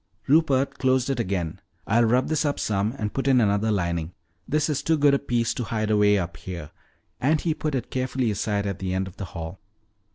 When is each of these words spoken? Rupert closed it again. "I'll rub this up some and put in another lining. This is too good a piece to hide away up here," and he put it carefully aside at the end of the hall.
Rupert 0.25 0.79
closed 0.79 1.11
it 1.11 1.19
again. 1.19 1.61
"I'll 1.85 2.05
rub 2.05 2.27
this 2.27 2.43
up 2.43 2.59
some 2.59 2.95
and 2.97 3.13
put 3.13 3.27
in 3.27 3.39
another 3.39 3.69
lining. 3.71 4.13
This 4.47 4.67
is 4.67 4.81
too 4.81 4.97
good 4.97 5.13
a 5.13 5.19
piece 5.19 5.53
to 5.53 5.65
hide 5.65 5.91
away 5.91 6.17
up 6.17 6.37
here," 6.37 6.71
and 7.19 7.39
he 7.39 7.53
put 7.53 7.75
it 7.75 7.91
carefully 7.91 8.31
aside 8.31 8.65
at 8.65 8.79
the 8.79 8.95
end 8.95 9.07
of 9.07 9.17
the 9.17 9.25
hall. 9.25 9.59